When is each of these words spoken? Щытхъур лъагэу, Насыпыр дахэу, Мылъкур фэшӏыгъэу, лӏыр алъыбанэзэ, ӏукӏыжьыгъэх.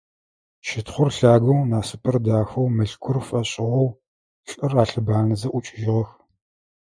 Щытхъур 0.67 1.09
лъагэу, 1.17 1.61
Насыпыр 1.71 2.15
дахэу, 2.25 2.67
Мылъкур 2.75 3.17
фэшӏыгъэу, 3.27 3.89
лӏыр 4.49 4.73
алъыбанэзэ, 4.81 5.47
ӏукӏыжьыгъэх. 5.51 6.09